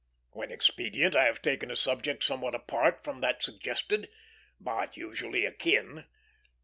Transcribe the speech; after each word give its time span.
When 0.31 0.51
expedient, 0.51 1.15
I 1.15 1.25
have 1.25 1.43
taken 1.43 1.69
a 1.69 1.75
subject 1.75 2.23
somewhat 2.23 2.55
apart 2.55 3.03
from 3.03 3.21
that 3.21 3.43
suggested, 3.43 4.09
but 4.59 4.97
usually 4.97 5.45
akin. 5.45 6.05